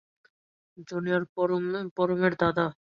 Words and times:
Junior 0.87 1.23
পরমের 1.97 2.33
দাদা। 2.41 2.65